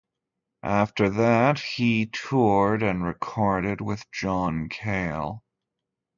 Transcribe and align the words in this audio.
After 0.63 1.11
that, 1.11 1.59
he 1.59 2.07
toured 2.07 2.81
and 2.81 3.03
recorded 3.05 3.81
with 3.81 4.11
John 4.11 4.67
Cale. 4.67 5.43